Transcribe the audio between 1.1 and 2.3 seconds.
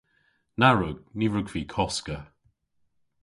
Ny wrug vy koska.